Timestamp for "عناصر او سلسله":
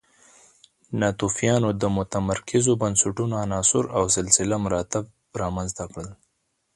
3.45-4.55